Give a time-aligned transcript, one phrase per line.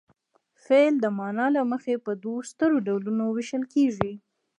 [0.63, 4.11] فعل د معنا له مخې په دوو سترو ډولونو ویشل کیږي.